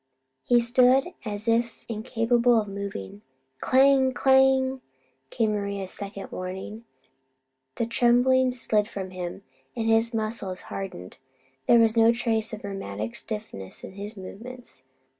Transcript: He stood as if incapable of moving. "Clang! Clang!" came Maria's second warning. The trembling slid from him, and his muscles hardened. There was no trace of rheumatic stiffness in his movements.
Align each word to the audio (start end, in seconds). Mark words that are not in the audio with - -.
He 0.43 0.59
stood 0.59 1.09
as 1.25 1.47
if 1.47 1.85
incapable 1.87 2.59
of 2.59 2.67
moving. 2.67 3.21
"Clang! 3.59 4.13
Clang!" 4.13 4.81
came 5.29 5.51
Maria's 5.51 5.91
second 5.91 6.31
warning. 6.31 6.85
The 7.75 7.85
trembling 7.85 8.49
slid 8.49 8.89
from 8.89 9.11
him, 9.11 9.43
and 9.75 9.87
his 9.87 10.11
muscles 10.11 10.61
hardened. 10.73 11.19
There 11.67 11.77
was 11.77 11.95
no 11.95 12.11
trace 12.11 12.51
of 12.51 12.63
rheumatic 12.63 13.15
stiffness 13.15 13.83
in 13.83 13.91
his 13.91 14.17
movements. 14.17 14.83